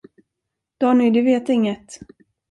Donny, 0.79 1.11
du 1.11 1.21
vet 1.21 1.49
inget! 1.49 1.99